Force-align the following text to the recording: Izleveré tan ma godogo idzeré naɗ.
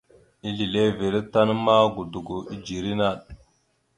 Izleveré 0.49 1.19
tan 1.33 1.49
ma 1.65 1.75
godogo 1.93 2.35
idzeré 2.55 2.91
naɗ. 2.99 3.17